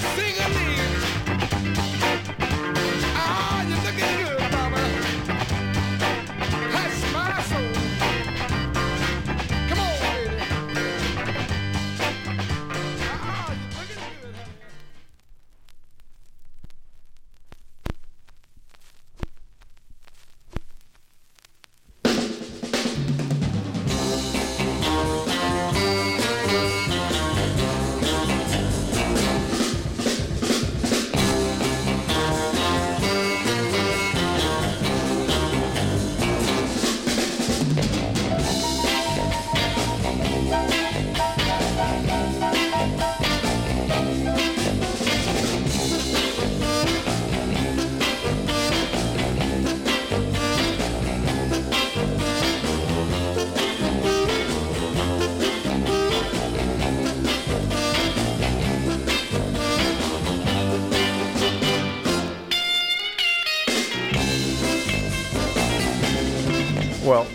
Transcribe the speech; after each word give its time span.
Sexy. 0.00 0.27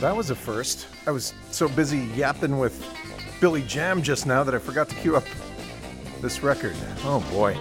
That 0.03 0.15
was 0.17 0.31
a 0.31 0.35
first. 0.35 0.85
I 1.07 1.11
was 1.11 1.33
so 1.51 1.69
busy 1.69 1.99
yapping 2.13 2.59
with 2.59 2.85
Billy 3.39 3.61
Jam 3.61 4.01
just 4.01 4.25
now 4.25 4.43
that 4.43 4.53
I 4.53 4.59
forgot 4.59 4.89
to 4.89 4.95
cue 4.95 5.15
up 5.15 5.23
this 6.19 6.43
record. 6.43 6.75
Oh 7.05 7.21
boy. 7.31 7.53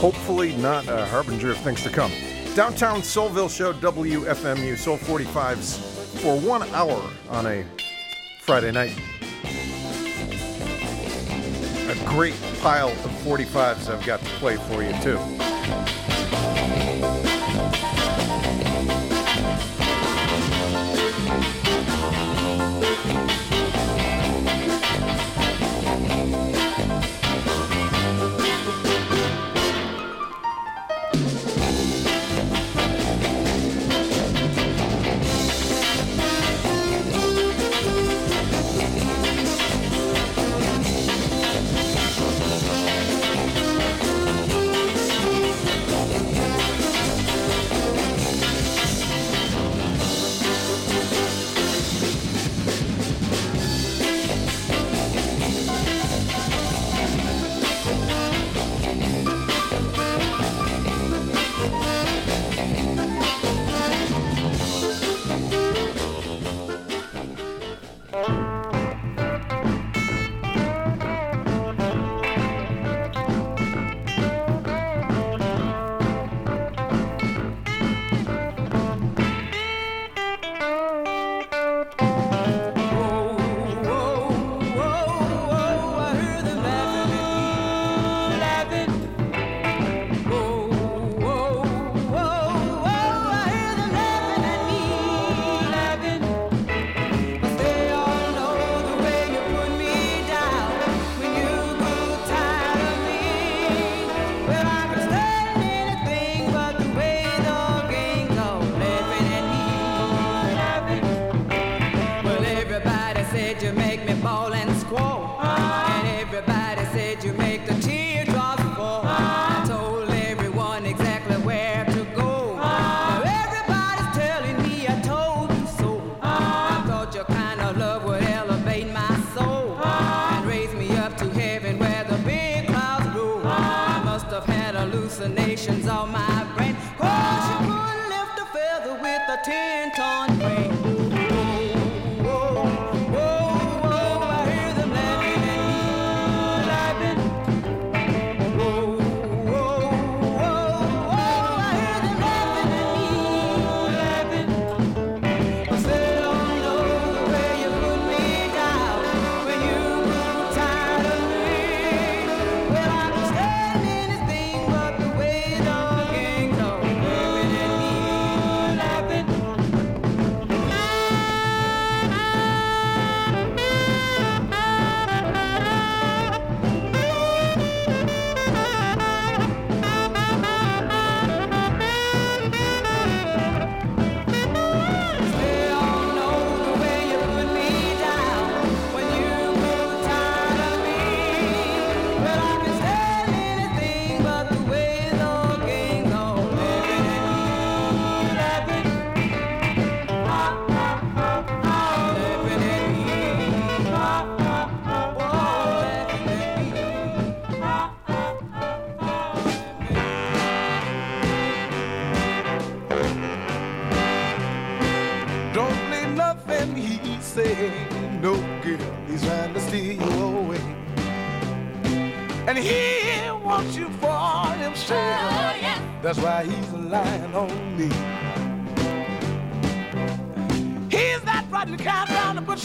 Hopefully, 0.00 0.56
not 0.56 0.88
a 0.88 1.06
harbinger 1.06 1.52
of 1.52 1.58
things 1.58 1.84
to 1.84 1.90
come. 1.90 2.10
Downtown 2.56 3.02
Soulville 3.02 3.48
Show, 3.48 3.72
WFMU, 3.74 4.76
Soul 4.76 4.98
45s, 4.98 5.78
for 6.20 6.36
one 6.40 6.68
hour 6.70 7.00
on 7.28 7.46
a 7.46 7.64
Friday 8.40 8.72
night. 8.72 8.98
A 11.88 12.08
great 12.08 12.34
pile 12.60 12.88
of 12.88 13.10
45s 13.24 13.88
I've 13.88 14.04
got 14.04 14.18
to 14.18 14.26
play 14.40 14.56
for 14.56 14.82
you, 14.82 14.92
too. 15.02 15.41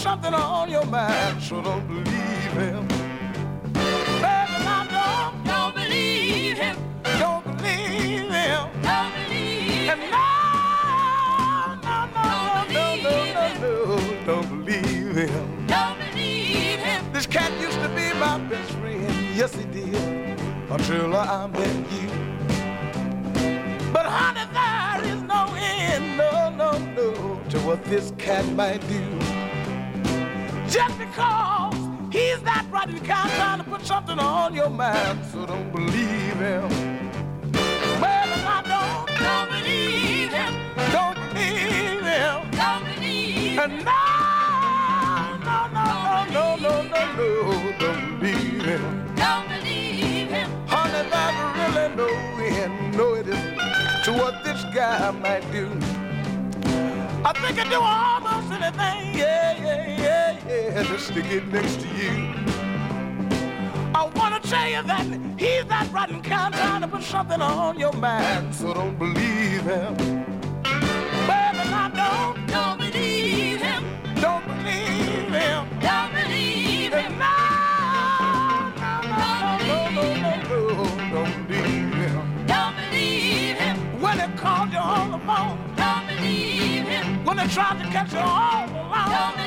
Something 0.07 0.33
on 0.33 0.69
your 0.69 0.86
mind, 0.86 1.42
so 1.44 1.62
don't 1.62 1.86
believe 1.86 2.54
him. 2.63 2.88
Baby, 3.74 4.56
I 4.75 4.80
don't, 4.95 5.33
don't 5.51 5.75
believe 5.75 6.57
him. 6.57 6.77
Don't 7.19 7.44
believe 7.44 8.31
him. 8.39 8.63
Don't 8.89 9.12
believe 9.18 9.89
him. 9.89 10.00
And 10.01 10.04
no, 10.15 10.30
no, 11.88 11.98
no, 12.15 12.38
no, 12.75 12.86
no, 13.06 13.15
no, 13.36 13.45
no, 13.63 14.25
don't 14.25 14.48
believe 14.65 15.15
him. 15.30 15.68
Don't 15.68 16.00
believe 16.00 16.80
him. 16.80 17.01
This 17.12 17.25
cat 17.25 17.51
used 17.60 17.81
to 17.81 17.89
be 17.89 18.07
my 18.18 18.38
best 18.51 18.71
friend. 18.80 19.36
Yes, 19.36 19.53
he 19.56 19.65
did. 19.65 20.39
Until 20.69 21.18
I 21.18 21.48
met 21.48 21.77
you. 21.98 22.10
But 23.92 24.06
honey, 24.06 24.45
there 24.57 25.01
is 25.13 25.21
no 25.24 25.53
end, 25.57 26.18
no, 26.18 26.50
no, 26.62 26.71
no, 26.95 27.42
to 27.50 27.60
what 27.68 27.83
this 27.83 28.13
cat 28.18 28.45
might 28.53 28.80
do 28.88 29.26
just 30.69 30.98
because 31.00 31.74
he's 32.12 32.42
not 32.44 32.69
right, 32.72 32.90
you 32.90 33.00
can't 33.00 33.64
to 33.64 33.69
put 33.69 33.86
something 33.86 34.19
on 34.19 34.54
your 34.54 34.69
mind, 34.69 35.19
so 35.31 35.46
don't 35.46 35.72
believe 35.72 36.38
him. 36.38 36.69
Well, 38.02 38.30
if 38.38 38.46
I 38.46 38.62
don't, 38.68 39.08
don't 39.18 39.50
believe 39.50 40.31
him. 40.31 40.54
Don't 40.92 41.16
believe 41.34 42.04
him. 42.04 42.52
Don't 42.52 42.84
believe 42.84 43.58
him. 43.58 43.72
And 43.72 43.86
no, 43.86 44.04
no, 45.48 45.68
no, 45.74 46.25
no, 46.25 46.56
no, 46.58 46.81
no, 46.81 47.02
no, 47.16 47.74
don't 47.80 48.20
believe 48.20 48.63
him. 48.63 49.16
Don't 49.16 49.48
believe 49.48 50.30
him. 50.30 50.50
Honey, 50.68 51.10
that 51.10 51.34
really 51.58 51.96
know 51.96 52.16
him. 52.44 52.92
know 52.92 53.13
it 53.16 53.28
is 53.28 54.06
to 54.06 54.12
what 54.13 54.44
this 54.44 54.63
guy 54.75 55.12
might 55.12 55.50
do. 55.52 55.68
I 57.24 57.34
think 57.34 57.60
I 57.60 57.70
do 57.70 57.80
almost 57.80 58.52
anything, 58.52 59.18
yeah, 59.18 59.58
yeah 59.62 59.97
yeah, 60.48 60.84
just 60.84 61.14
to 61.14 61.22
get 61.22 61.48
next 61.50 61.82
to 61.82 61.88
you. 61.88 62.34
I 63.94 64.10
wanna 64.16 64.40
tell 64.40 64.70
you 64.70 64.84
that 64.84 65.06
he's 65.38 65.66
that 65.66 65.92
rotten 65.92 66.22
kind 66.22 66.54
trying 66.54 66.82
to 66.82 66.88
put 66.88 67.04
something 67.04 67.42
on 67.42 67.80
your 67.80 67.94
mind, 67.94 68.54
so 68.56 68.74
don't 68.74 68.98
believe 68.98 69.62
him. 69.62 69.96
Baby, 71.28 71.64
I 71.84 71.92
don't, 71.96 72.48
don't 72.48 72.78
believe 72.78 73.62
him. 73.62 73.84
Don't 74.22 74.46
believe 74.46 75.30
him. 75.30 75.68
Don't 75.80 76.13
believe 76.13 76.94
him. 76.94 77.18
No, 77.18 77.34
no, 78.80 79.89
no, 79.89 80.10
no, 80.22 80.36
no, 80.50 80.60
don't 81.13 81.48
believe 81.48 81.94
him. 81.94 82.46
Don't 82.46 82.75
believe 82.75 83.58
him. 83.58 83.77
When 84.01 84.18
they 84.18 84.30
called 84.38 84.72
you 84.72 84.80
on 84.80 85.12
the 85.12 85.20
phone, 85.20 85.58
don't 85.75 86.08
believe 86.08 86.88
him. 86.88 87.25
When 87.25 87.38
they 87.38 87.48
tried 87.48 87.84
to 87.84 87.89
catch 87.89 88.13
you 88.13 88.20
all 88.20 88.66
alone, 88.70 89.10
don't 89.10 89.36
believe 89.36 89.47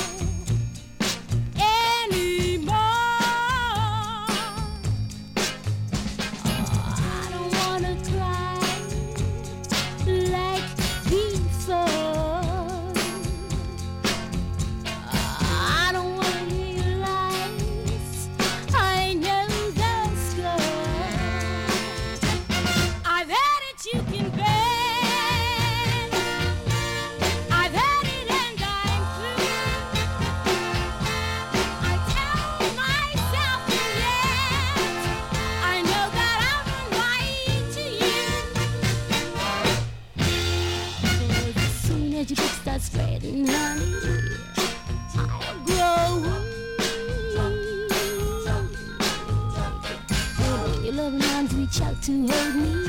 spreading, 42.91 43.47
honey, 43.47 43.95
I'll 45.15 45.59
grow 45.65 46.09
your 50.83 50.93
loving 50.93 51.23
arms 51.23 51.53
reach 51.55 51.81
out 51.81 52.01
to 52.03 52.27
hold 52.27 52.55
me, 52.55 52.80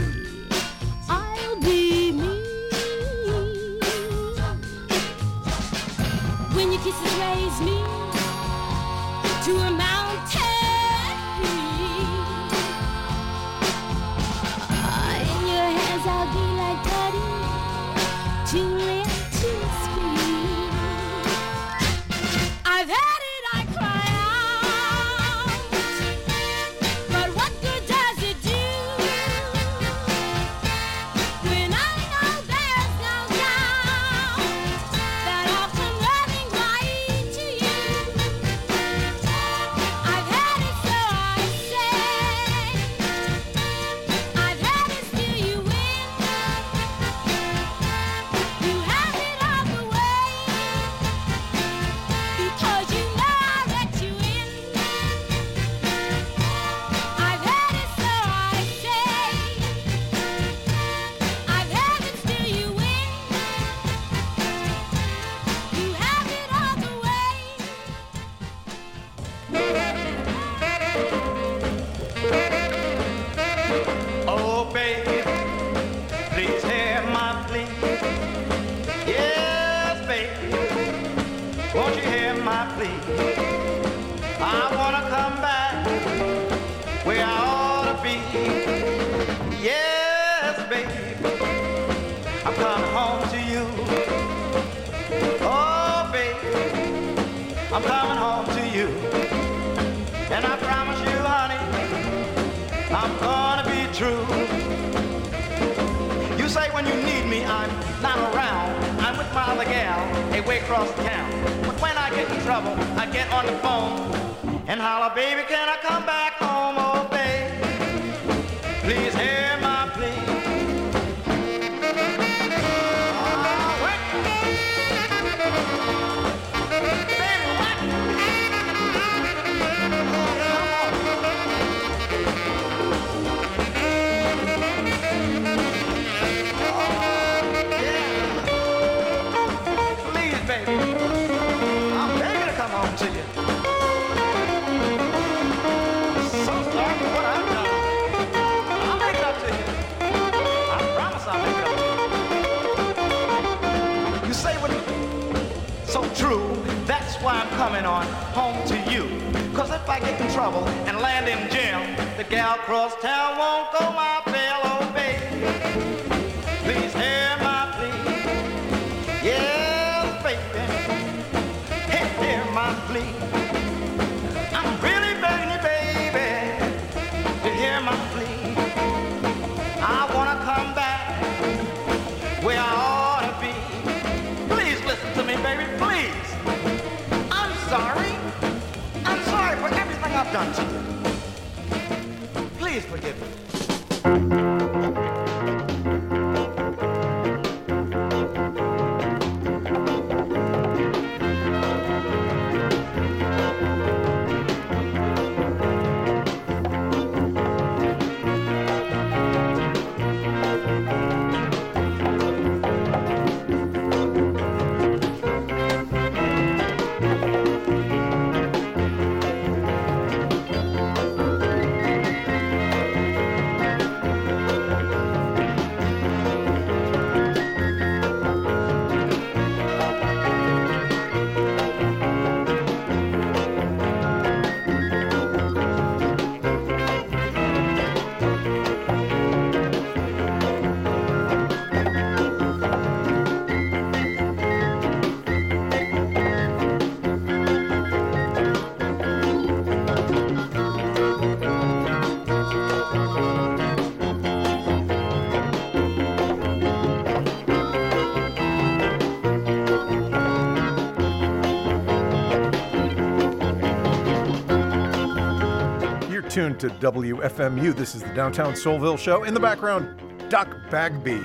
to 266.63 266.69
WFMU. 266.69 267.75
This 267.75 267.97
is 267.97 268.05
the 268.05 268.15
Downtown 268.15 268.53
Soulville 268.53 268.97
Show. 268.97 269.25
In 269.25 269.35
the 269.35 269.41
background, 269.41 270.01
Doc 270.31 270.55
Bagby. 270.71 271.21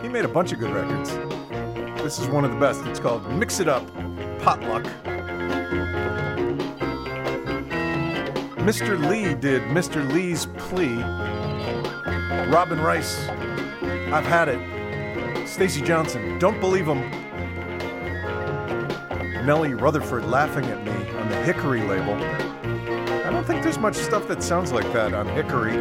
He 0.00 0.08
made 0.08 0.24
a 0.24 0.28
bunch 0.28 0.52
of 0.52 0.60
good 0.60 0.70
records. 0.70 1.12
This 2.04 2.20
is 2.20 2.28
one 2.28 2.44
of 2.44 2.52
the 2.52 2.56
best. 2.60 2.84
It's 2.84 3.00
called 3.00 3.28
Mix 3.32 3.58
It 3.58 3.66
Up 3.66 3.84
Potluck. 4.38 4.84
Mr. 8.62 8.96
Lee 9.10 9.34
did 9.34 9.62
Mr. 9.62 10.08
Lee's 10.12 10.46
plea. 10.56 11.02
Robin 12.48 12.78
Rice, 12.80 13.28
I've 14.12 14.24
had 14.24 14.48
it. 14.48 15.48
Stacy 15.48 15.80
Johnson, 15.80 16.38
don't 16.38 16.60
believe 16.60 16.86
him. 16.86 17.00
Nellie 19.44 19.74
Rutherford 19.74 20.26
laughing 20.26 20.66
at 20.66 20.84
me 20.84 21.10
on 21.18 21.28
the 21.28 21.42
Hickory 21.42 21.82
label. 21.82 22.45
There's 23.76 23.94
much 23.94 24.06
stuff 24.06 24.26
that 24.28 24.42
sounds 24.42 24.72
like 24.72 24.90
that 24.94 25.12
on 25.12 25.28
Hickory. 25.28 25.76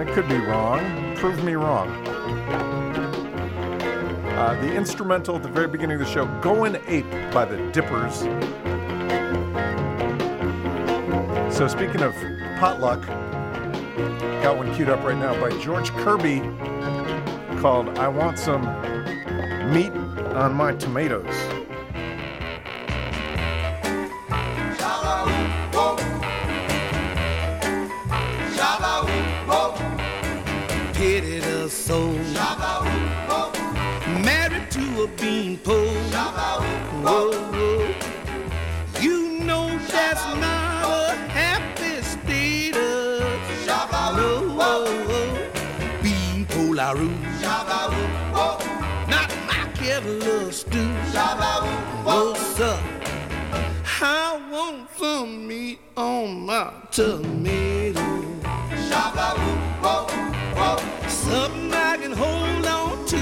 I 0.00 0.04
could 0.12 0.28
be 0.28 0.34
wrong. 0.34 1.14
Prove 1.14 1.44
me 1.44 1.52
wrong. 1.52 1.88
Uh, 4.34 4.58
the 4.60 4.74
instrumental 4.74 5.36
at 5.36 5.44
the 5.44 5.48
very 5.48 5.68
beginning 5.68 6.00
of 6.00 6.04
the 6.04 6.12
show, 6.12 6.26
Going 6.40 6.76
Ape 6.88 7.08
by 7.32 7.44
the 7.44 7.56
Dippers. 7.70 8.22
So, 11.56 11.68
speaking 11.68 12.02
of 12.02 12.16
potluck, 12.58 13.06
got 14.42 14.56
one 14.56 14.74
queued 14.74 14.88
up 14.88 15.04
right 15.04 15.16
now 15.16 15.40
by 15.40 15.56
George 15.60 15.90
Kirby 15.90 16.40
called 17.60 17.96
I 17.96 18.08
Want 18.08 18.40
Some 18.40 18.62
Meat 19.72 19.92
on 20.34 20.52
My 20.52 20.74
Tomatoes. 20.74 21.59
On 56.98 57.22
my 57.22 57.92
tomato. 57.92 58.00
Something 61.08 61.72
I 61.72 61.96
can 62.00 62.12
hold 62.12 62.66
on 62.66 63.06
to. 63.06 63.16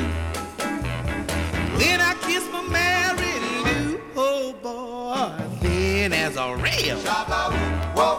When 1.76 2.00
I 2.00 2.14
kiss 2.22 2.48
my 2.52 2.62
married 2.62 3.42
Lou, 3.64 4.00
oh 4.16 4.52
boy, 4.62 5.44
thin 5.60 6.12
as 6.12 6.36
a 6.36 6.56
rail. 6.56 6.98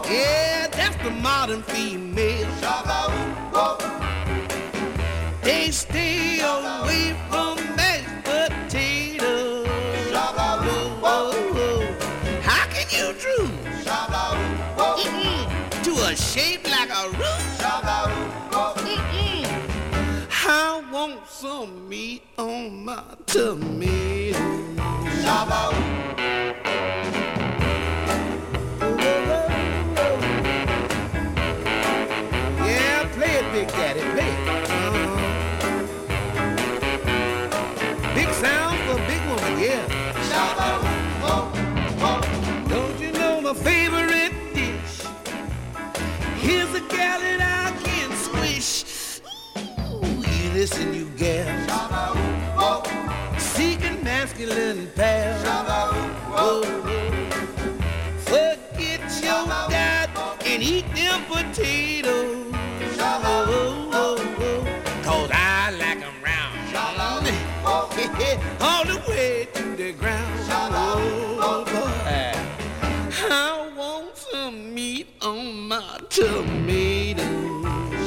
Yeah, 0.08 0.68
that's 0.68 0.96
the 1.02 1.10
modern 1.10 1.62
female. 1.62 2.48
They 5.42 5.70
stay 5.70 6.40
away 6.40 7.16
from 7.28 7.49
was 16.10 16.32
shaped 16.32 16.68
like 16.68 16.90
a 16.90 17.08
root. 17.10 17.40
I 20.42 20.82
want 20.92 21.28
some 21.28 21.88
meat 21.88 22.22
on 22.36 22.84
my 22.84 23.02
tomato. 23.26 24.40
gal 46.90 47.20
that 47.20 47.40
I 47.40 47.82
can 47.84 48.10
squish. 48.16 49.20
Ooh, 49.92 50.06
you 50.34 50.50
listen, 50.52 50.92
you 50.94 51.06
gal. 51.16 51.46
Seeking 53.38 54.02
masculine 54.04 54.90
pal. 54.94 55.40
Oh. 56.32 56.62
Forget 58.24 59.00
your 59.22 59.46
diet 59.70 60.10
and 60.46 60.62
eat 60.62 60.86
them 60.94 61.24
potatoes. 61.26 62.39
tomatoes. 76.10 77.24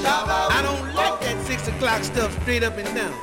I 0.05 0.61
don't 0.61 0.93
like 0.93 1.21
that 1.21 1.45
six 1.45 1.67
o'clock 1.69 2.03
stuff 2.03 2.39
straight 2.41 2.63
up 2.63 2.77
and 2.77 2.95
down. 2.95 3.13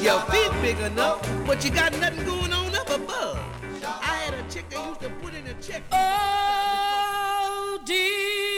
Your 0.00 0.20
feet 0.30 0.52
big 0.62 0.78
enough, 0.78 1.20
but 1.46 1.64
you 1.64 1.70
got 1.70 1.92
nothing 1.98 2.24
going 2.24 2.52
on 2.52 2.74
up 2.74 2.88
above. 2.88 3.38
I 3.84 4.16
had 4.24 4.34
a 4.34 4.42
chick 4.50 4.70
that 4.70 4.86
used 4.86 5.00
to 5.00 5.10
put 5.20 5.34
in 5.34 5.46
a 5.46 5.54
check. 5.54 5.82
Oh, 5.92 7.80
dear. 7.84 8.49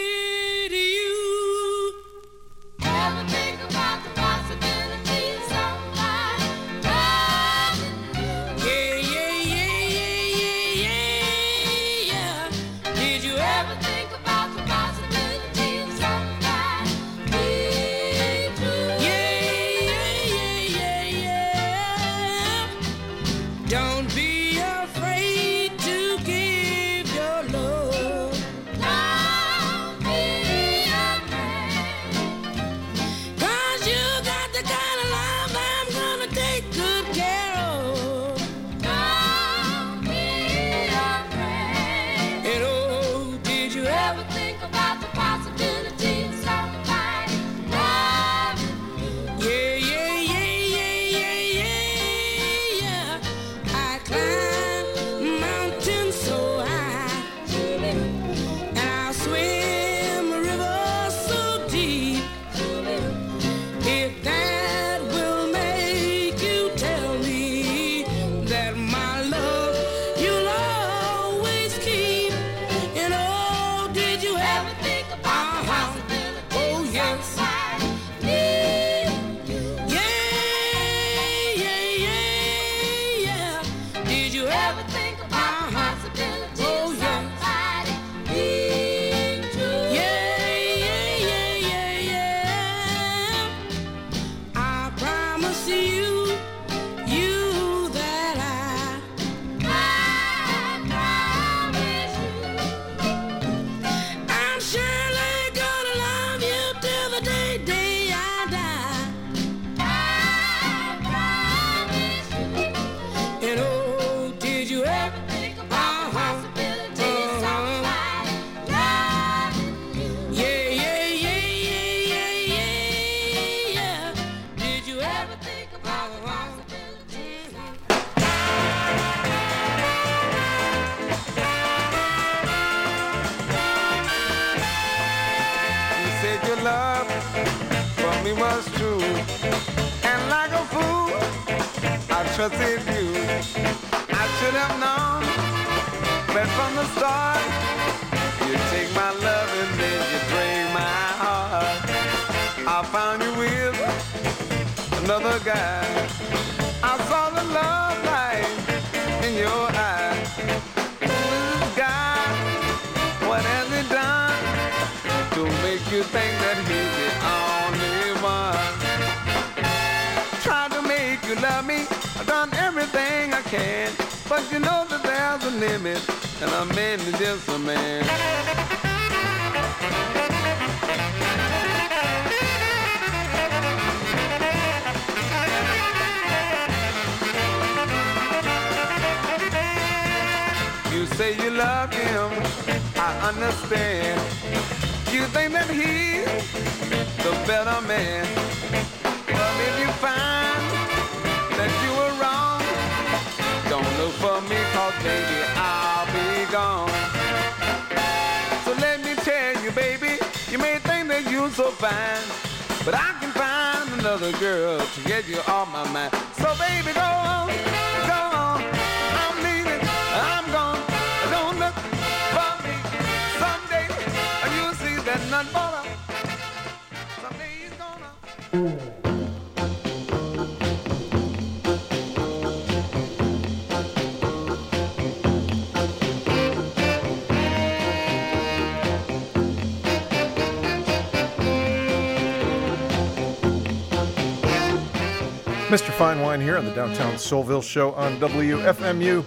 Mr. 245.72 245.90
Fine 245.90 246.20
Wine 246.20 246.38
here 246.38 246.58
on 246.58 246.66
the 246.66 246.74
Downtown 246.74 247.14
Soulville 247.14 247.62
Show 247.62 247.92
on 247.94 248.18
WFMU. 248.20 249.24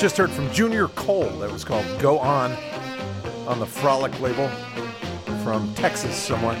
Just 0.00 0.16
heard 0.16 0.28
from 0.28 0.50
Junior 0.50 0.88
Cole. 0.88 1.30
That 1.38 1.52
was 1.52 1.62
called 1.64 1.86
Go 2.00 2.18
On 2.18 2.50
on 3.46 3.60
the 3.60 3.66
Frolic 3.66 4.18
label 4.20 4.48
from 5.44 5.72
Texas 5.74 6.16
somewhere. 6.16 6.60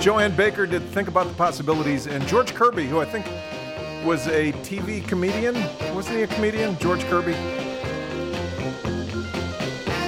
Jo-An 0.00 0.34
Baker 0.34 0.64
did 0.64 0.82
Think 0.84 1.08
About 1.08 1.28
the 1.28 1.34
Possibilities, 1.34 2.06
and 2.06 2.26
George 2.26 2.54
Kirby, 2.54 2.86
who 2.86 3.00
I 3.00 3.04
think 3.04 3.26
was 4.02 4.26
a 4.28 4.52
TV 4.64 5.06
comedian. 5.06 5.54
Wasn't 5.94 6.16
he 6.16 6.22
a 6.22 6.26
comedian? 6.26 6.78
George 6.78 7.04
Kirby? 7.04 7.32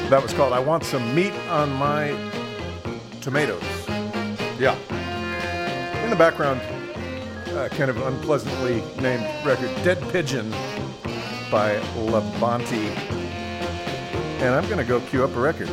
That 0.09 0.23
was 0.23 0.33
called 0.33 0.55
I 0.55 0.61
Want 0.61 0.83
Some 0.83 1.15
Meat 1.15 1.35
on 1.51 1.71
My 1.75 2.17
Tomatoes. 3.21 3.63
Yeah. 4.59 4.79
In 6.05 6.11
the 6.11 6.17
background, 6.17 6.61
uh, 7.57 7.71
kind 7.71 7.91
of 7.91 7.97
unpleasantly 8.03 8.83
named 9.01 9.25
record, 9.43 9.71
Dead 9.83 9.99
Pigeon 10.13 10.51
by 11.51 11.81
Lebonte. 11.97 12.95
And 14.43 14.55
I'm 14.55 14.67
going 14.67 14.77
to 14.77 14.85
go 14.85 15.01
cue 15.01 15.25
up 15.25 15.35
a 15.35 15.41
record. 15.41 15.71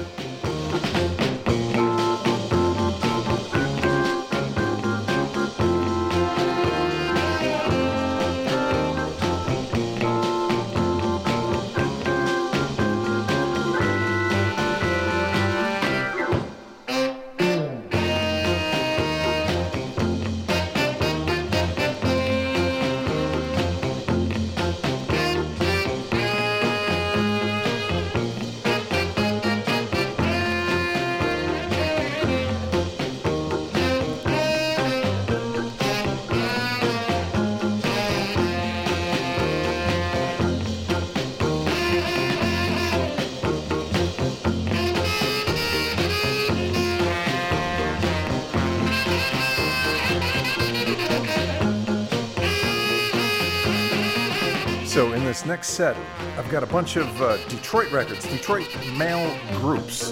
Next 55.62 55.74
set, 55.74 55.96
I've 56.40 56.50
got 56.50 56.64
a 56.64 56.66
bunch 56.66 56.96
of 56.96 57.22
uh, 57.22 57.38
Detroit 57.48 57.92
records, 57.92 58.28
Detroit 58.28 58.68
male 58.98 59.38
groups, 59.60 60.10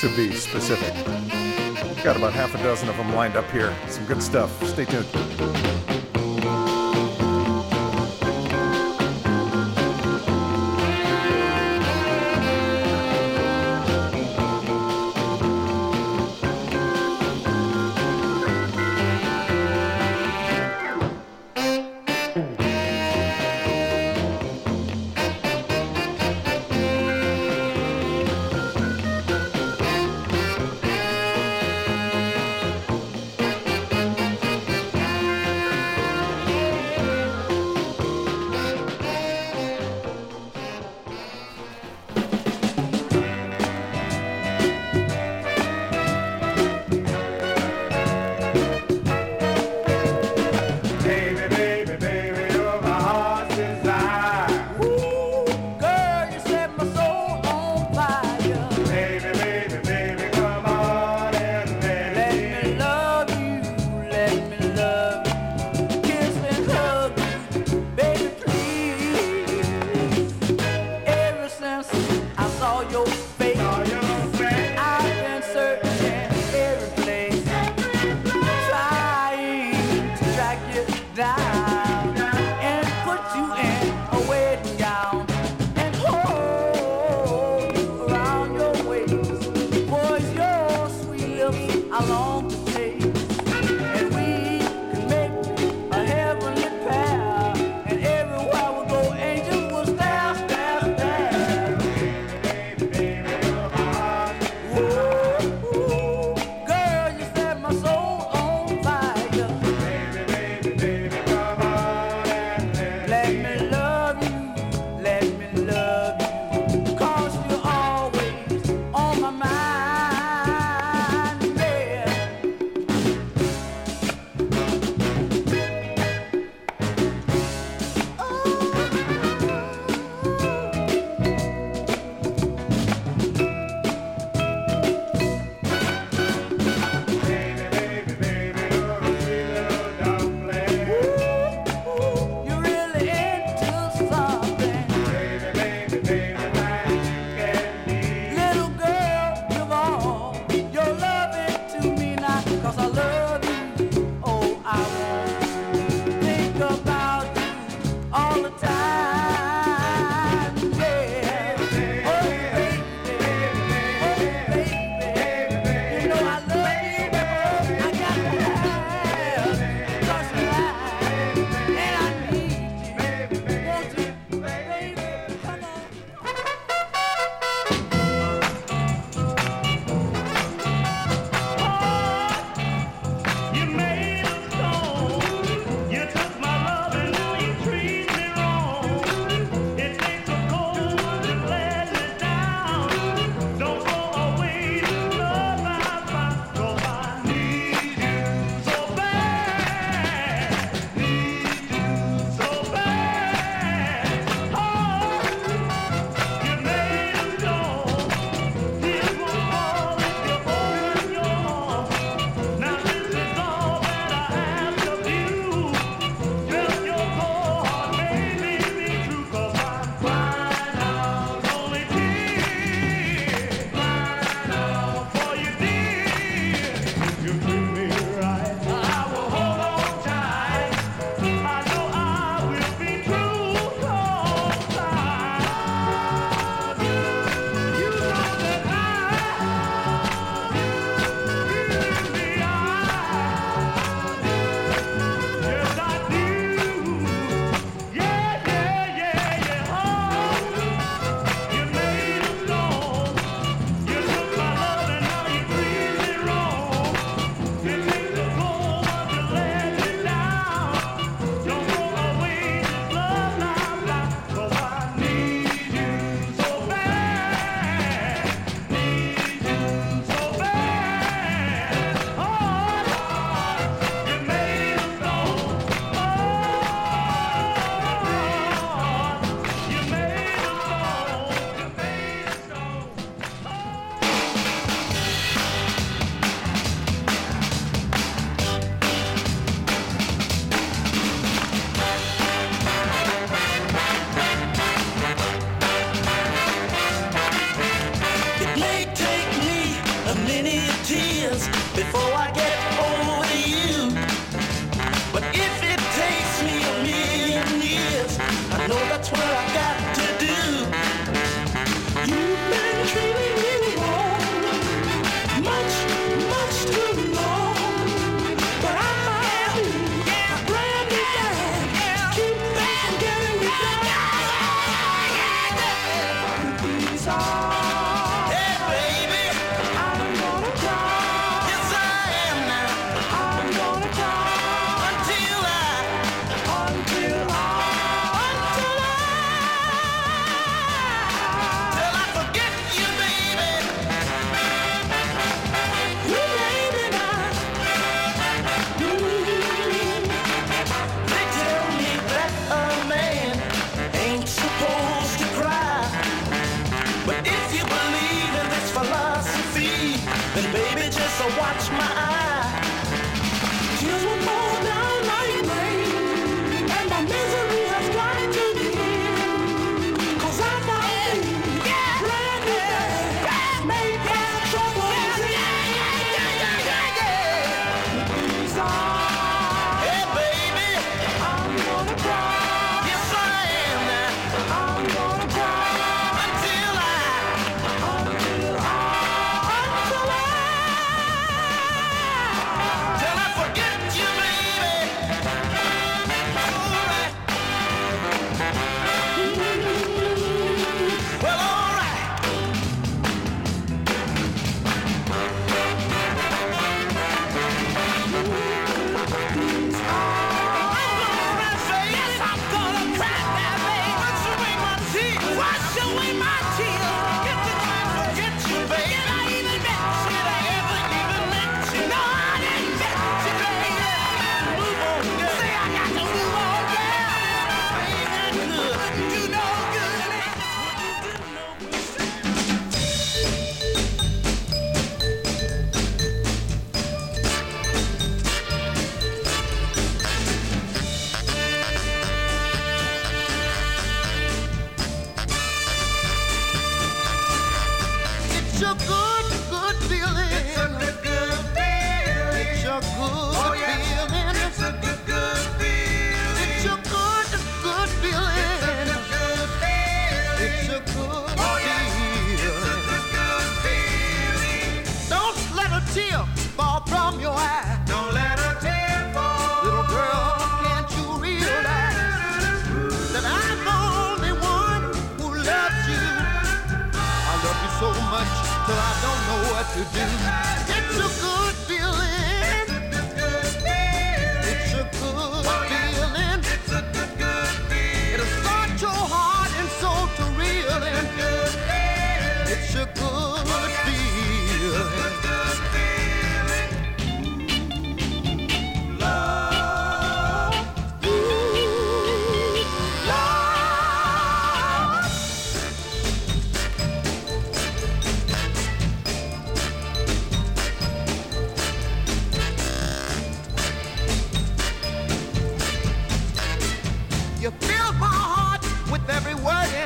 to 0.00 0.08
be 0.16 0.32
specific. 0.32 0.94
Got 2.02 2.16
about 2.16 2.32
half 2.32 2.54
a 2.54 2.58
dozen 2.62 2.88
of 2.88 2.96
them 2.96 3.14
lined 3.14 3.36
up 3.36 3.50
here. 3.50 3.76
Some 3.86 4.06
good 4.06 4.22
stuff. 4.22 4.50
Stay 4.66 4.86
tuned. 4.86 5.97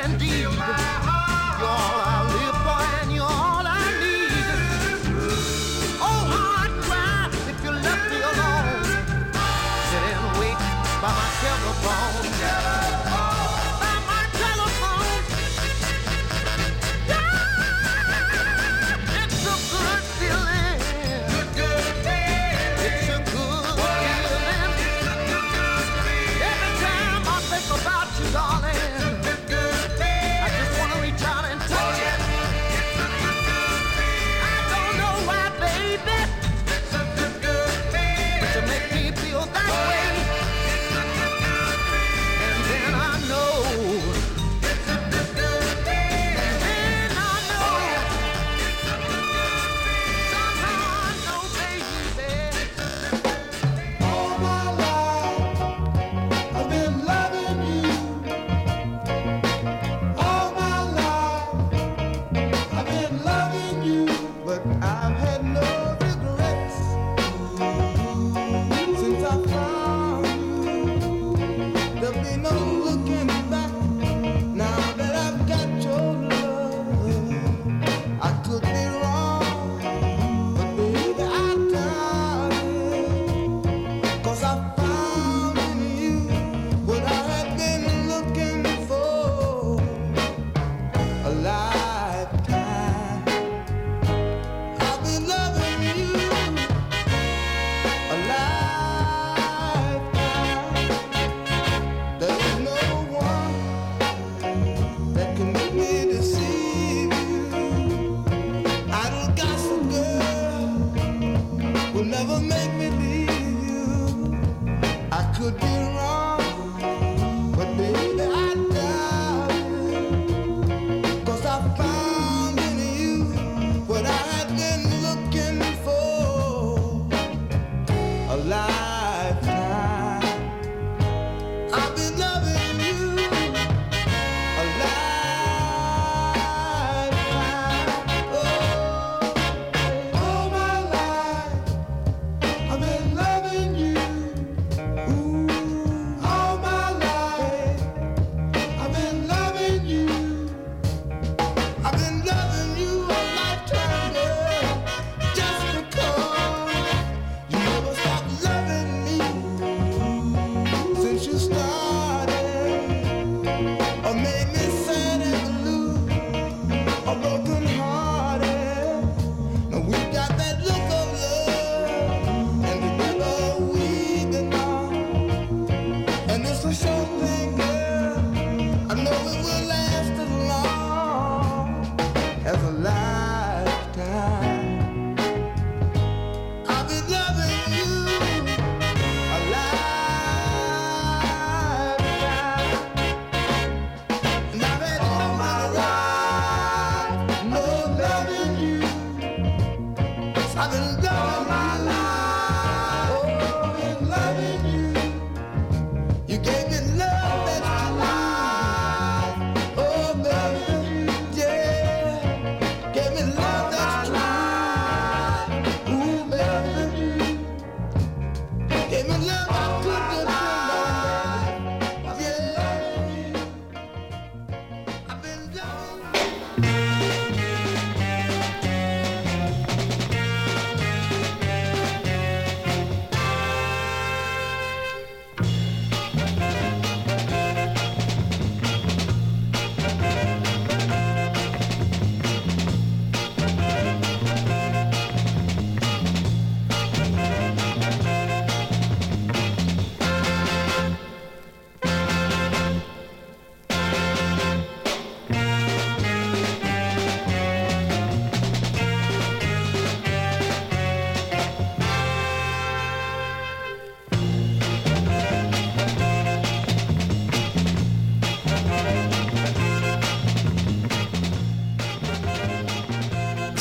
and 0.03 0.19
deep. 0.19 0.82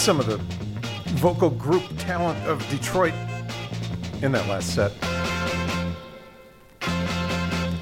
Some 0.03 0.19
of 0.19 0.27
the 0.27 0.39
vocal 1.21 1.49
group 1.49 1.85
talent 1.97 2.37
of 2.49 2.59
Detroit 2.69 3.15
in 4.21 4.33
that 4.33 4.49
last 4.49 4.75
set. 4.75 4.91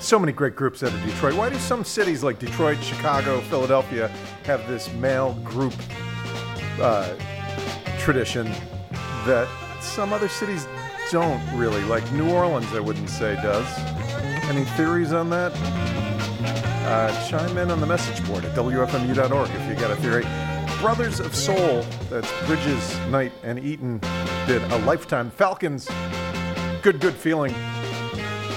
So 0.02 0.18
many 0.18 0.30
great 0.30 0.54
groups 0.54 0.82
out 0.82 0.92
of 0.92 1.02
Detroit. 1.02 1.32
Why 1.32 1.48
do 1.48 1.56
some 1.56 1.82
cities 1.82 2.22
like 2.22 2.38
Detroit, 2.38 2.76
Chicago, 2.82 3.40
Philadelphia 3.40 4.08
have 4.44 4.68
this 4.68 4.92
male 4.96 5.32
group 5.44 5.72
uh, 6.78 7.14
tradition 7.98 8.44
that 9.24 9.48
some 9.80 10.12
other 10.12 10.28
cities 10.28 10.68
don't 11.10 11.40
really? 11.56 11.82
Like 11.84 12.12
New 12.12 12.30
Orleans, 12.30 12.70
I 12.74 12.80
wouldn't 12.80 13.08
say 13.08 13.34
does. 13.36 13.66
Any 14.44 14.66
theories 14.76 15.14
on 15.14 15.30
that? 15.30 15.52
Uh, 16.84 17.30
chime 17.30 17.56
in 17.56 17.70
on 17.70 17.80
the 17.80 17.86
message 17.86 18.22
board 18.26 18.44
at 18.44 18.54
WFMU.org 18.54 19.48
if 19.48 19.68
you 19.70 19.74
got 19.74 19.90
a 19.90 19.96
theory. 19.96 20.26
Brothers 20.80 21.20
of 21.20 21.34
Soul, 21.34 21.84
that's 22.08 22.30
Bridges, 22.46 22.98
Knight, 23.10 23.32
and 23.42 23.58
Eaton, 23.58 23.98
did 24.46 24.62
a 24.72 24.78
lifetime. 24.78 25.30
Falcons, 25.30 25.86
good, 26.80 27.00
good 27.00 27.14
feeling. 27.14 27.52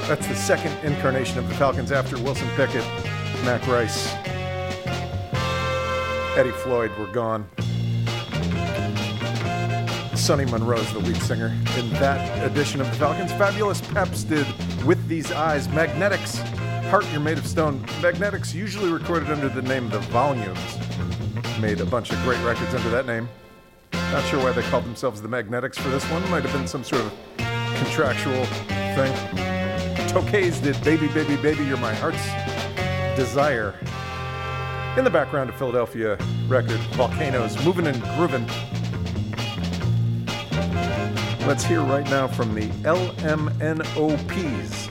That's 0.08 0.26
the 0.28 0.36
second 0.36 0.72
incarnation 0.86 1.38
of 1.38 1.50
the 1.50 1.56
Falcons 1.56 1.92
after 1.92 2.18
Wilson 2.22 2.48
Pickett, 2.56 2.86
Mac 3.44 3.68
Rice, 3.68 4.14
Eddie 6.38 6.52
Floyd 6.52 6.92
were 6.98 7.08
gone. 7.08 7.46
Sonny 10.16 10.46
Monroe's 10.46 10.92
the 10.94 11.00
lead 11.00 11.18
singer 11.18 11.48
in 11.78 11.90
that 11.96 12.50
edition 12.50 12.80
of 12.80 12.88
the 12.88 12.94
Falcons. 12.94 13.34
Fabulous 13.34 13.82
Peps 13.82 14.24
did 14.24 14.48
With 14.86 15.06
These 15.10 15.34
Eyes. 15.34 15.68
Magnetics, 15.68 16.38
Heart 16.90 17.06
You're 17.12 17.20
Made 17.20 17.38
of 17.38 17.46
Stone. 17.46 17.86
Magnetics, 18.02 18.54
usually 18.54 18.90
recorded 18.90 19.30
under 19.30 19.50
the 19.50 19.62
name 19.62 19.90
The 19.90 20.00
Volumes, 20.00 20.78
made 21.60 21.82
a 21.82 21.86
bunch 21.86 22.12
of 22.12 22.22
great 22.24 22.44
records 22.44 22.74
under 22.74 22.90
that 22.90 23.06
name. 23.06 23.30
Not 23.94 24.24
sure 24.26 24.44
why 24.44 24.52
they 24.52 24.64
called 24.64 24.86
themselves 24.86 25.22
the 25.22 25.28
Magnetics 25.28 25.78
for 25.78 25.90
this 25.90 26.04
one. 26.06 26.28
Might 26.30 26.44
have 26.44 26.54
been 26.54 26.68
some 26.68 26.84
sort 26.84 27.02
of 27.02 27.14
contractual 27.38 28.46
thing. 28.96 29.14
Tokays 30.08 30.62
did 30.62 30.82
Baby, 30.84 31.08
Baby, 31.08 31.36
Baby, 31.38 31.66
You're 31.66 31.78
My 31.78 31.94
Heart's 31.96 32.24
Desire. 33.16 33.74
In 34.98 35.04
the 35.04 35.10
background 35.10 35.50
of 35.50 35.56
Philadelphia 35.56 36.18
record, 36.48 36.80
Volcanos, 36.92 37.64
Moving 37.66 37.88
and 37.88 38.00
Grooving. 38.16 38.48
Let's 41.48 41.66
hear 41.66 41.82
right 41.82 42.06
now 42.06 42.28
from 42.28 42.54
the 42.54 42.68
LMNOPs. 42.84 44.90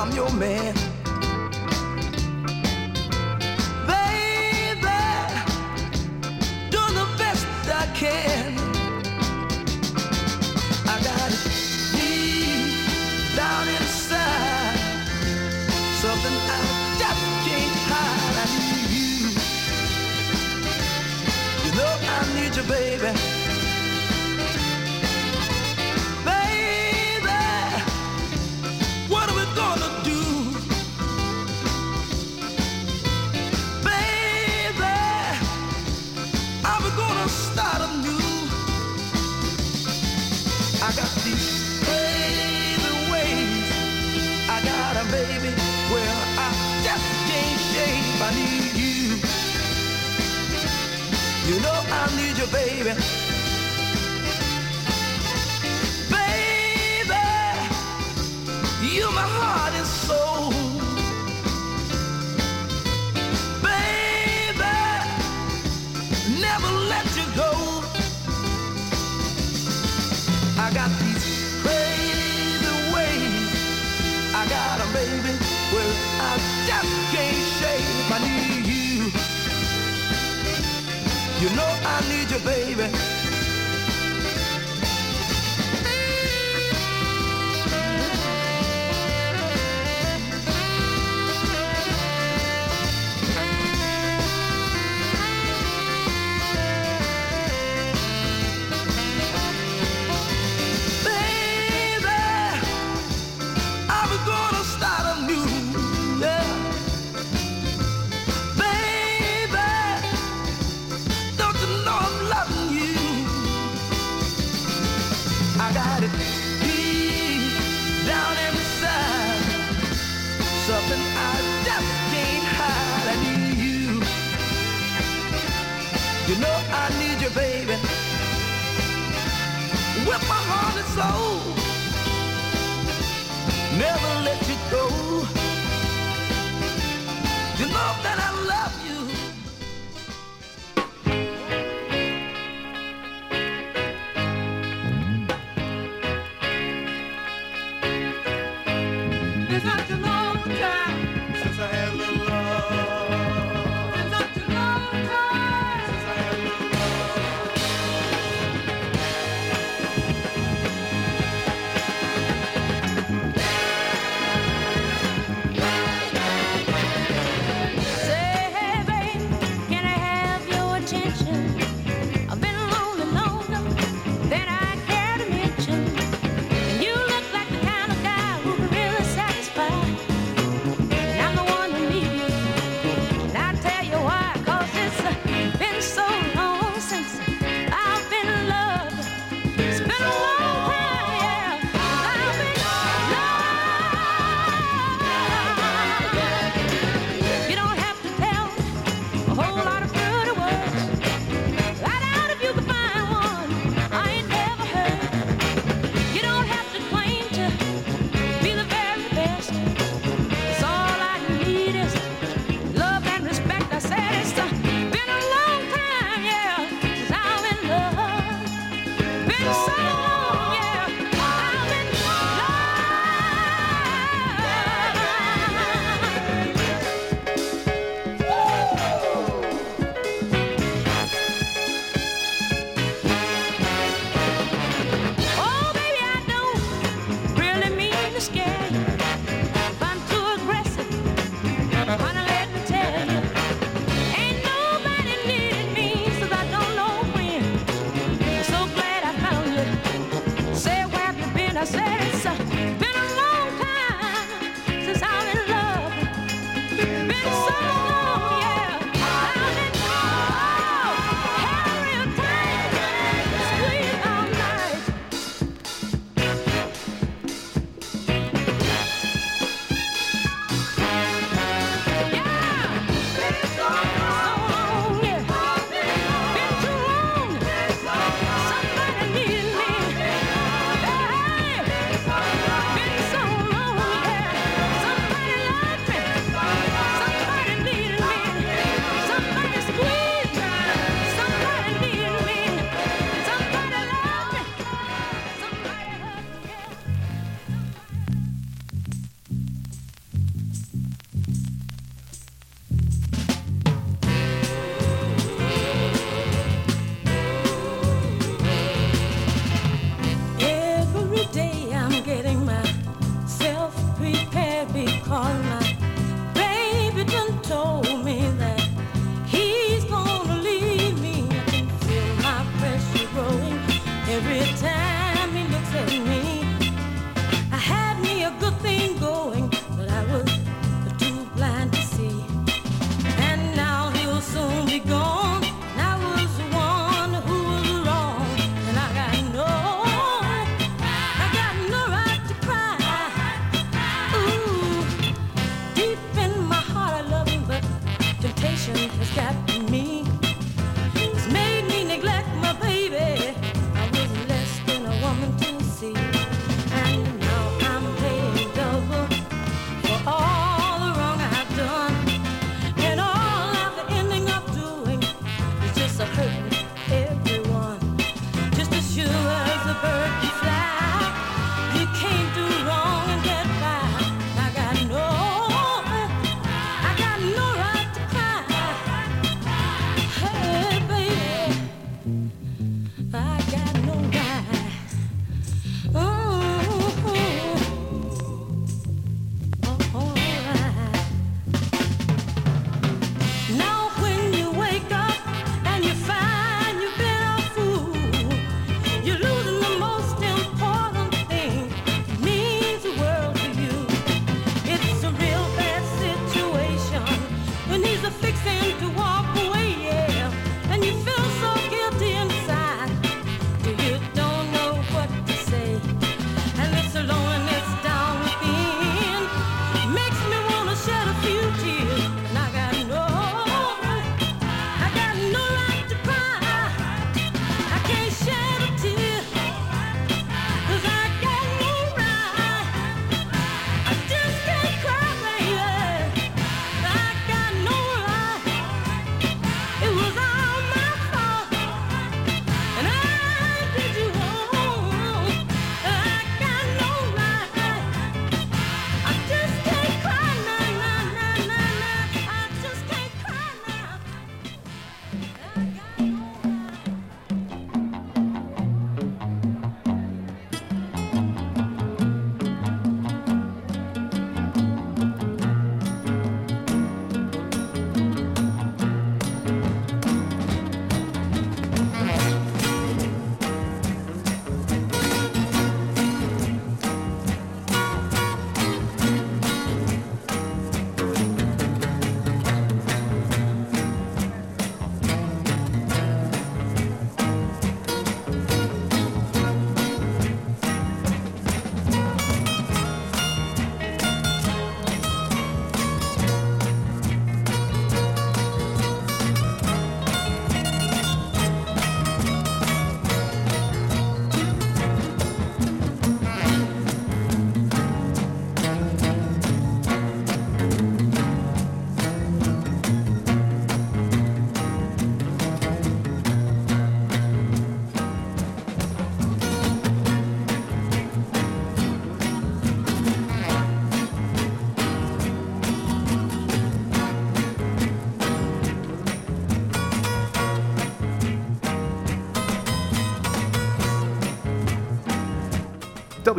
I'm 0.00 0.10
your 0.12 0.32
man. 0.32 0.89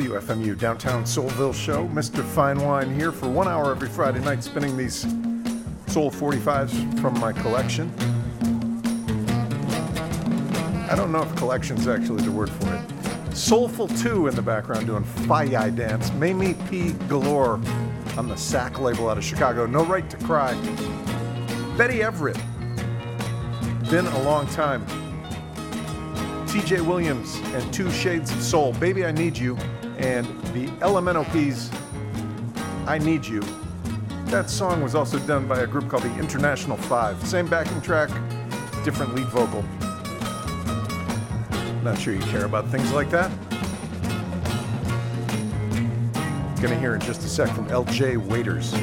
WFMU 0.01 0.57
Downtown 0.57 1.03
Soulville 1.03 1.53
Show. 1.53 1.87
Mr. 1.89 2.23
Fine 2.23 2.59
Wine 2.59 2.91
here 2.91 3.11
for 3.11 3.29
one 3.29 3.47
hour 3.47 3.69
every 3.69 3.87
Friday 3.87 4.19
night, 4.19 4.43
spinning 4.43 4.75
these 4.75 5.01
Soul 5.85 6.09
45s 6.09 6.99
from 6.99 7.19
my 7.19 7.31
collection. 7.31 7.93
I 10.89 10.95
don't 10.95 11.11
know 11.11 11.21
if 11.21 11.35
collection's 11.35 11.87
actually 11.87 12.23
the 12.23 12.31
word 12.31 12.49
for 12.49 12.73
it. 12.73 13.35
Soulful 13.37 13.89
2 13.89 14.25
in 14.25 14.33
the 14.33 14.41
background 14.41 14.87
doing 14.87 15.03
Faye 15.03 15.69
Dance. 15.69 16.11
Mamie 16.13 16.55
P. 16.67 16.93
Galore 17.07 17.61
on 18.17 18.27
the 18.27 18.35
SAC 18.35 18.79
label 18.79 19.07
out 19.07 19.19
of 19.19 19.23
Chicago. 19.23 19.67
No 19.67 19.85
Right 19.85 20.09
to 20.09 20.17
Cry. 20.17 20.55
Betty 21.77 22.01
Everett. 22.01 22.39
Been 23.91 24.07
a 24.07 24.23
long 24.23 24.47
time. 24.47 24.83
TJ 26.47 26.81
Williams 26.81 27.35
and 27.53 27.71
Two 27.71 27.91
Shades 27.91 28.31
of 28.31 28.41
Soul. 28.41 28.73
Baby, 28.73 29.05
I 29.05 29.11
Need 29.11 29.37
You 29.37 29.55
and 30.01 30.25
the 30.53 30.67
Elemental 30.81 31.23
LMNOP's 31.25 31.69
I 32.87 32.97
Need 32.97 33.25
You. 33.25 33.41
That 34.25 34.49
song 34.49 34.81
was 34.81 34.95
also 34.95 35.19
done 35.19 35.47
by 35.47 35.59
a 35.59 35.67
group 35.67 35.89
called 35.89 36.03
the 36.03 36.17
International 36.17 36.75
Five. 36.75 37.23
Same 37.25 37.45
backing 37.47 37.81
track, 37.81 38.09
different 38.83 39.13
lead 39.13 39.27
vocal. 39.27 39.63
Not 41.83 41.99
sure 41.99 42.13
you 42.13 42.21
care 42.21 42.45
about 42.45 42.67
things 42.69 42.91
like 42.91 43.11
that. 43.11 43.31
Gonna 46.61 46.79
hear 46.79 46.95
in 46.95 47.01
just 47.01 47.23
a 47.23 47.29
sec 47.29 47.49
from 47.49 47.67
LJ 47.67 48.17
Waiters. 48.17 48.73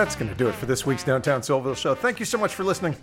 That's 0.00 0.16
going 0.16 0.30
to 0.30 0.34
do 0.34 0.48
it 0.48 0.54
for 0.54 0.64
this 0.64 0.86
week's 0.86 1.04
Downtown 1.04 1.42
Soulville 1.42 1.76
show. 1.76 1.94
Thank 1.94 2.20
you 2.20 2.24
so 2.24 2.38
much 2.38 2.54
for 2.54 2.64
listening. 2.64 2.96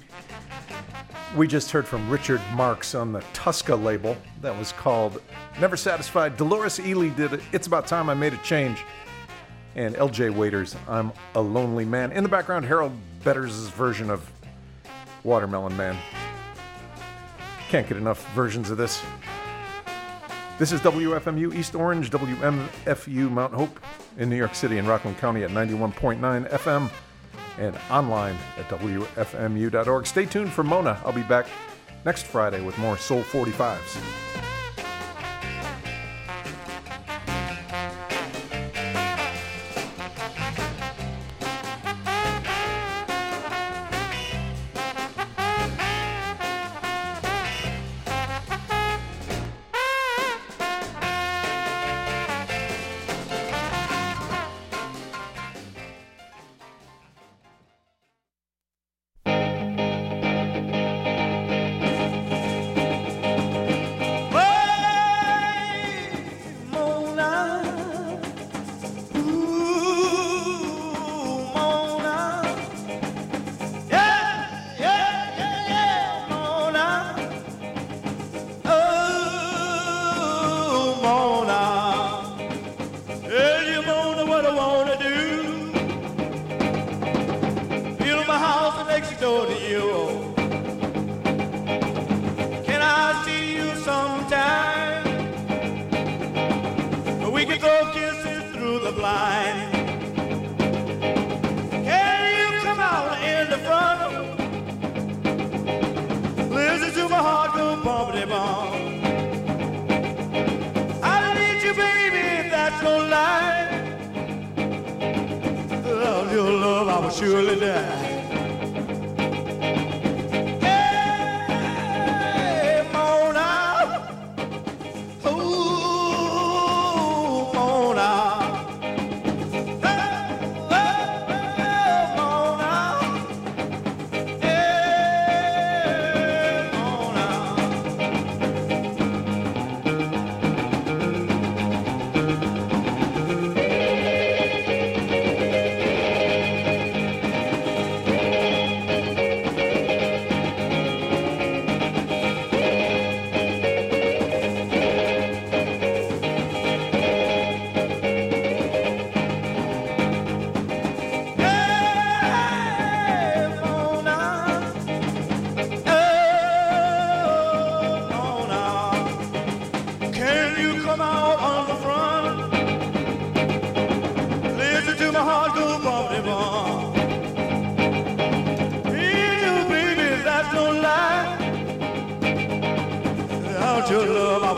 We 1.36 1.48
just 1.48 1.70
heard 1.70 1.86
from 1.86 2.10
Richard 2.10 2.42
Marks 2.56 2.96
on 2.96 3.14
the 3.14 3.20
Tusca 3.34 3.76
label. 3.76 4.18
That 4.42 4.58
was 4.58 4.72
called 4.72 5.22
Never 5.62 5.78
Satisfied. 5.78 6.38
Deloris 6.38 6.84
Ealy 6.84 7.16
did 7.16 7.34
it. 7.34 7.42
It's 7.52 7.68
About 7.68 7.86
Time 7.86 8.10
I 8.10 8.16
Made 8.16 8.34
a 8.34 8.38
Change. 8.38 8.84
And 9.76 9.94
LJ 9.94 10.34
Waiters, 10.34 10.76
I'm 10.88 11.12
a 11.36 11.40
Lonely 11.40 11.86
Man. 11.86 12.12
In 12.14 12.24
the 12.24 12.30
background, 12.30 12.66
Harold 12.66 12.94
Betters' 13.24 13.70
version 13.70 14.10
of 14.10 14.28
Watermelon 15.24 15.78
Man. 15.78 15.96
Can't 17.70 17.88
get 17.88 17.98
enough 17.98 18.28
versions 18.34 18.72
of 18.72 18.78
this. 18.78 19.04
This 20.58 20.72
is 20.72 20.82
WFMU 20.82 21.54
East 21.54 21.76
Orange, 21.76 22.10
WMFU 22.10 23.30
Mount 23.30 23.54
Hope 23.54 23.80
in 24.18 24.30
New 24.30 24.36
York 24.36 24.56
City 24.56 24.78
and 24.78 24.88
Rockland 24.88 25.18
County 25.18 25.44
at 25.44 25.52
91.9 25.52 26.50
FM 26.50 26.90
and 27.58 27.78
online 27.90 28.36
at 28.58 28.68
WFMU.org. 28.70 30.06
Stay 30.06 30.26
tuned 30.26 30.52
for 30.52 30.64
Mona. 30.64 31.00
I'll 31.06 31.14
be 31.14 31.24
back 31.24 31.48
next 32.06 32.24
Friday 32.24 32.62
with 32.62 32.78
more 32.78 32.98
Soul 32.98 33.24
45s. 33.24 34.27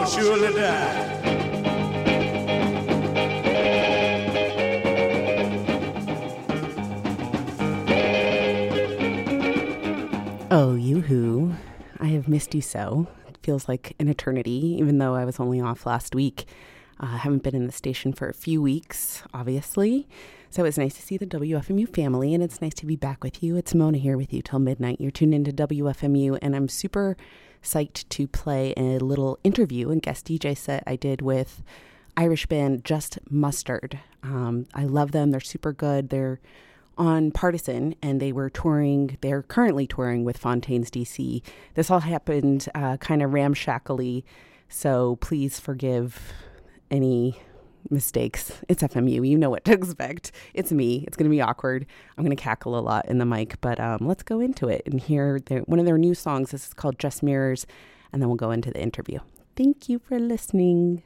Surely 0.10 0.54
die. 0.54 1.06
Oh, 10.52 10.76
you 10.76 11.02
who. 11.02 11.54
I 12.00 12.08
have 12.08 12.28
missed 12.28 12.56
you 12.56 12.62
so. 12.62 13.08
Feels 13.42 13.68
like 13.68 13.96
an 14.00 14.08
eternity, 14.08 14.76
even 14.80 14.98
though 14.98 15.16
I 15.16 15.26
was 15.26 15.40
only 15.40 15.62
off 15.62 15.86
last 15.86 16.14
week. 16.14 16.46
Uh, 17.00 17.08
I 17.08 17.18
haven't 17.18 17.44
been 17.44 17.56
in 17.56 17.66
the 17.66 17.72
station 17.72 18.14
for 18.14 18.28
a 18.28 18.34
few 18.34 18.62
weeks, 18.62 19.24
obviously. 19.34 20.08
So 20.50 20.66
it's 20.66 20.78
nice 20.78 20.96
to 20.96 21.02
see 21.02 21.18
the 21.18 21.28
WFMU 21.28 21.88
family, 21.94 22.34
and 22.34 22.44
it's 22.44 22.62
nice 22.62 22.74
to 22.76 22.86
be 22.86 22.96
back 22.96 23.24
with 23.24 23.44
you. 23.44 23.56
It's 23.56 23.76
Mona 23.76 24.00
here 24.00 24.18
with 24.18 24.34
you 24.34 24.42
till 24.42 24.60
midnight. 24.60 25.00
You're 25.00 25.12
tuned 25.12 25.34
into 25.34 25.52
WFMU, 25.52 26.40
and 26.42 26.56
I'm 26.56 26.68
super 26.68 27.16
psyched 27.64 28.08
to 28.10 28.28
play 28.28 28.74
a 28.76 28.98
little 28.98 29.38
interview 29.44 29.90
and 29.90 30.02
guest 30.02 30.26
DJ 30.26 30.58
set 30.58 30.84
I 30.88 30.96
did 30.96 31.22
with 31.22 31.62
Irish 32.18 32.48
band 32.48 32.84
Just 32.84 33.20
Mustard. 33.30 34.00
Um, 34.24 34.66
I 34.74 34.86
love 34.86 35.12
them. 35.12 35.32
They're 35.32 35.40
super 35.40 35.72
good. 35.72 36.10
They're 36.10 36.40
on 37.00 37.32
Partisan, 37.32 37.95
and 38.04 38.20
they 38.20 38.32
were 38.32 38.50
touring. 38.50 39.18
They're 39.22 39.41
currently 39.41 39.88
touring 39.88 40.26
with 40.26 40.38
Fontaines 40.38 40.91
DC. 40.91 41.41
This 41.74 41.89
all 41.89 42.02
happened 42.02 42.68
uh, 42.76 42.97
kind 42.97 43.24
of 43.24 43.34
ramshackly, 43.34 44.26
so 44.68 45.16
please 45.22 45.60
forgive 45.60 46.34
any 46.91 47.39
mistakes. 47.89 48.52
It's 48.68 48.84
FMU. 48.84 49.28
You 49.28 49.38
know 49.38 49.50
what 49.50 49.64
to 49.66 49.72
expect. 49.80 50.32
It's 50.54 50.72
me. 50.72 51.06
It's 51.08 51.16
going 51.16 51.30
to 51.30 51.36
be 51.36 51.41
awkward. 51.41 51.86
I'm 52.18 52.26
going 52.26 52.36
to 52.36 52.43
cackle 52.43 52.78
a 52.78 52.82
lot 52.82 53.08
in 53.08 53.18
the 53.18 53.26
mic, 53.26 53.60
but 53.62 53.80
um, 53.80 54.00
let's 54.02 54.24
go 54.24 54.41
into 54.41 54.68
it 54.68 54.84
and 54.86 55.00
hear 55.00 55.39
their, 55.39 55.62
one 55.62 55.80
of 55.80 55.86
their 55.86 55.97
new 55.97 56.14
songs. 56.14 56.52
This 56.52 56.68
is 56.68 56.74
called 56.74 57.00
Just 57.00 57.24
Mirrors, 57.24 57.66
and 58.12 58.22
then 58.22 58.28
we'll 58.30 58.36
go 58.36 58.52
into 58.52 58.72
the 58.72 58.82
interview. 58.82 59.20
Thank 59.56 59.89
you 59.89 60.00
for 60.00 60.20
listening. 60.20 61.04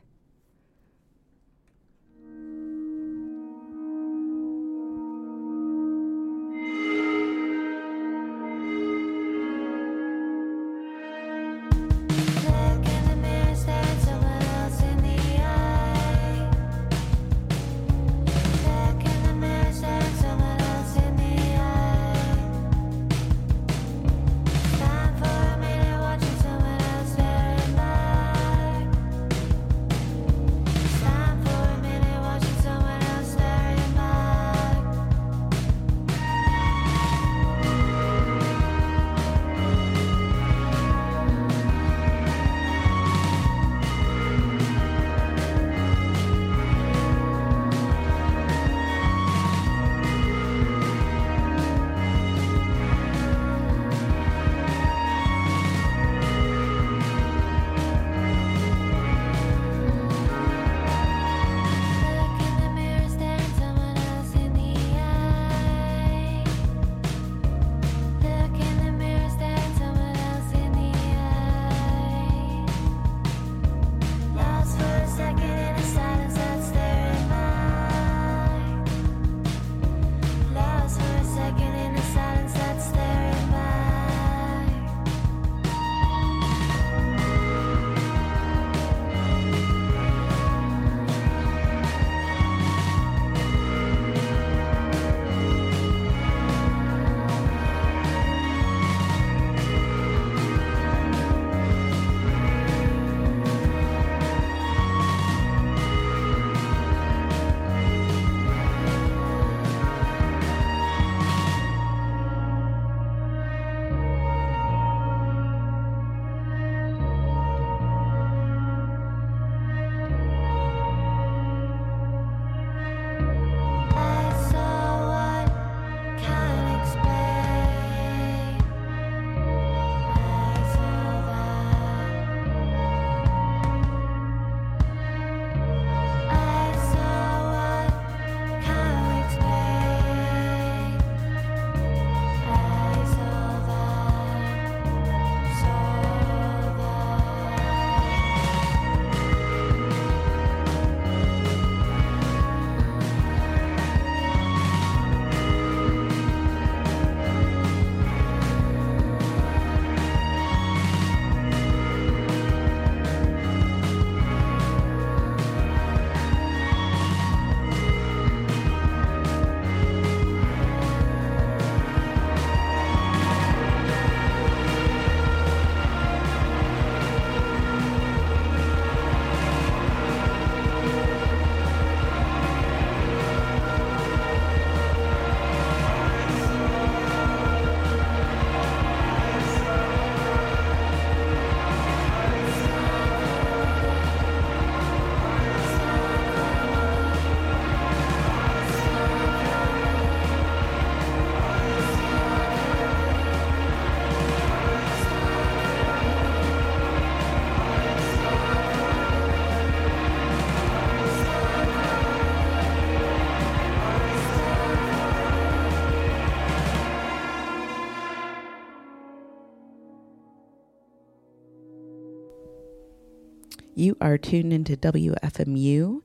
You 223.83 223.97
are 223.99 224.17
tuned 224.17 224.53
into 224.53 224.77
WFMU. 224.77 226.03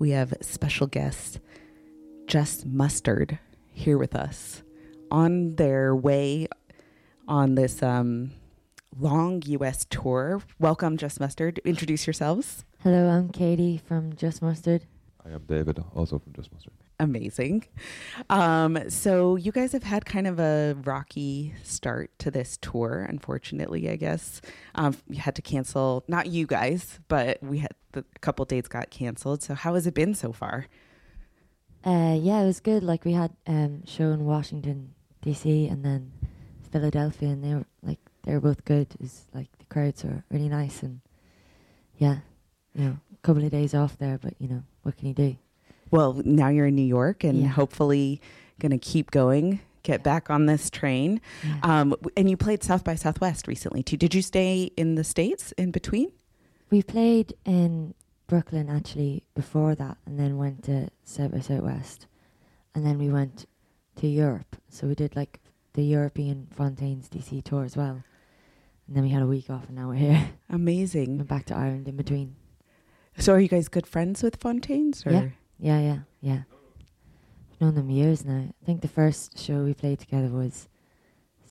We 0.00 0.10
have 0.10 0.34
special 0.40 0.88
guest 0.88 1.38
Just 2.26 2.66
Mustard 2.66 3.38
here 3.72 3.96
with 3.96 4.16
us 4.16 4.64
on 5.12 5.54
their 5.54 5.94
way 5.94 6.48
on 7.28 7.54
this 7.54 7.84
um, 7.84 8.32
long 8.98 9.42
U.S. 9.46 9.86
tour. 9.88 10.42
Welcome, 10.58 10.96
Just 10.96 11.20
Mustard. 11.20 11.60
Introduce 11.64 12.04
yourselves. 12.04 12.64
Hello, 12.82 13.08
I'm 13.08 13.28
Katie 13.28 13.78
from 13.78 14.16
Just 14.16 14.42
Mustard. 14.42 14.86
I 15.24 15.28
am 15.30 15.44
David, 15.46 15.84
also 15.94 16.18
from 16.18 16.32
Just 16.32 16.52
Mustard. 16.52 16.72
Amazing. 17.00 17.64
Um, 18.28 18.90
so 18.90 19.36
you 19.36 19.52
guys 19.52 19.72
have 19.72 19.84
had 19.84 20.04
kind 20.04 20.26
of 20.26 20.38
a 20.38 20.76
rocky 20.84 21.54
start 21.64 22.10
to 22.18 22.30
this 22.30 22.58
tour, 22.60 23.06
unfortunately, 23.08 23.88
I 23.88 23.96
guess. 23.96 24.42
Um, 24.74 24.94
you 25.08 25.18
had 25.18 25.34
to 25.36 25.42
cancel, 25.42 26.04
not 26.08 26.26
you 26.26 26.46
guys, 26.46 27.00
but 27.08 27.42
we 27.42 27.60
had 27.60 27.72
the, 27.92 28.00
a 28.00 28.18
couple 28.18 28.44
dates 28.44 28.68
got 28.68 28.90
canceled. 28.90 29.42
So 29.42 29.54
how 29.54 29.76
has 29.76 29.86
it 29.86 29.94
been 29.94 30.14
so 30.14 30.30
far? 30.30 30.66
Uh, 31.86 32.18
yeah, 32.20 32.42
it 32.42 32.44
was 32.44 32.60
good. 32.60 32.82
Like 32.82 33.06
we 33.06 33.14
had 33.14 33.32
um 33.46 33.86
show 33.86 34.10
in 34.10 34.26
Washington 34.26 34.92
D.C. 35.22 35.68
and 35.68 35.82
then 35.82 36.12
Philadelphia, 36.70 37.30
and 37.30 37.42
they 37.42 37.54
were 37.54 37.64
like 37.82 38.00
they 38.24 38.34
were 38.34 38.40
both 38.40 38.66
good. 38.66 38.88
Was 39.00 39.24
like 39.32 39.48
the 39.58 39.64
crowds 39.64 40.04
were 40.04 40.22
really 40.30 40.50
nice, 40.50 40.82
and 40.82 41.00
yeah, 41.96 42.18
you 42.74 42.84
know, 42.84 42.98
a 43.10 43.26
couple 43.26 43.42
of 43.42 43.50
days 43.50 43.72
off 43.72 43.96
there, 43.96 44.18
but 44.18 44.34
you 44.38 44.48
know, 44.48 44.62
what 44.82 44.98
can 44.98 45.08
you 45.08 45.14
do? 45.14 45.36
Well, 45.90 46.20
now 46.24 46.48
you're 46.48 46.66
in 46.66 46.74
New 46.76 46.82
York 46.82 47.24
and 47.24 47.40
Yeah. 47.42 47.48
hopefully 47.48 48.20
going 48.60 48.70
to 48.72 48.78
keep 48.78 49.10
going, 49.10 49.60
get 49.82 50.02
back 50.02 50.30
on 50.30 50.46
this 50.46 50.70
train. 50.70 51.20
Yeah. 51.44 51.58
Um, 51.62 51.94
and 52.16 52.28
you 52.30 52.36
played 52.36 52.62
South 52.62 52.84
by 52.84 52.94
Southwest 52.94 53.48
recently 53.48 53.82
too. 53.82 53.96
Did 53.96 54.14
you 54.14 54.22
stay 54.22 54.70
in 54.76 54.94
the 54.96 55.04
States 55.04 55.52
in 55.52 55.70
between? 55.70 56.12
we 56.70 56.82
played 56.84 57.34
in 57.44 57.94
Brooklyn 58.28 58.68
actually 58.70 59.24
before 59.34 59.74
that, 59.74 59.96
and 60.06 60.20
then 60.20 60.36
went 60.38 60.62
to 60.64 60.88
South 61.02 61.32
by 61.32 61.40
Southwest, 61.40 62.06
and 62.76 62.86
then 62.86 62.96
we 62.96 63.08
went 63.08 63.44
to 63.96 64.06
Europe. 64.06 64.54
So 64.68 64.86
we 64.86 64.94
did 64.94 65.16
like 65.16 65.40
the 65.72 65.82
European 65.82 66.46
Fontaines 66.52 67.08
DC 67.08 67.42
tour 67.42 67.64
as 67.64 67.76
well, 67.76 68.04
and 68.86 68.94
then 68.96 69.02
we 69.02 69.08
had 69.10 69.22
a 69.22 69.26
week 69.26 69.50
off, 69.50 69.66
and 69.66 69.76
now 69.78 69.88
we're 69.88 69.94
here. 69.94 70.30
Amazing. 70.48 71.16
Went 71.16 71.28
back 71.28 71.46
to 71.46 71.56
Ireland 71.56 71.88
in 71.88 71.96
between. 71.96 72.36
So 73.18 73.32
are 73.32 73.40
you 73.40 73.48
guys 73.48 73.66
good 73.66 73.86
friends 73.86 74.22
with 74.22 74.36
Fontaines? 74.36 75.04
Or? 75.04 75.10
Yeah. 75.10 75.28
Yeah, 75.60 75.78
yeah, 75.80 75.98
yeah. 76.20 76.42
I've 77.52 77.60
known 77.60 77.74
them 77.74 77.90
years 77.90 78.24
now. 78.24 78.48
I 78.62 78.64
think 78.64 78.80
the 78.80 78.88
first 78.88 79.38
show 79.38 79.64
we 79.64 79.74
played 79.74 79.98
together 79.98 80.28
was 80.28 80.68